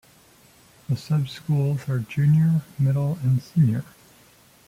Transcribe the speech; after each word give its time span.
The 0.89 0.97
sub-schools 0.97 1.87
are 1.87 1.99
Junior, 1.99 2.63
Middle 2.79 3.19
and 3.23 3.39
Senior. 3.39 3.83